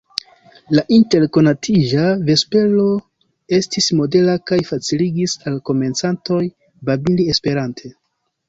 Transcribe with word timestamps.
La 0.77 0.83
interkonatiĝa 0.95 2.05
vespero 2.29 2.87
estis 3.59 3.91
modela, 4.01 4.35
kaj 4.53 4.61
faciligis 4.73 5.39
al 5.53 5.63
komencantoj 5.71 6.43
babili 6.91 7.31
Esperante. 7.37 7.95